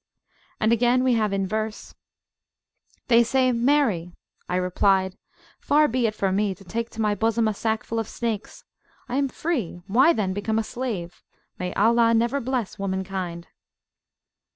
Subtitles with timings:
[0.59, 1.93] And again we have in verse:
[3.07, 4.13] They said marry!
[4.49, 5.15] I replied,
[5.59, 8.63] far be it from me To take to my bosom a sackful of snakes.
[9.07, 11.21] I am freewhy then become a slave?
[11.59, 13.49] May Allah never bless womankind!